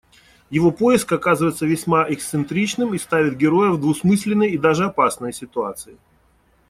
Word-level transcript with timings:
Его 0.49 0.71
поиск 0.71 1.11
оказывается 1.11 1.67
весьма 1.67 2.11
эксцентричным 2.11 2.95
и 2.95 2.97
ставит 2.97 3.37
героя 3.37 3.69
в 3.69 3.79
двусмысленные 3.79 4.49
и 4.49 4.57
даже 4.57 4.85
опасные 4.85 5.31
ситуации. 5.31 5.95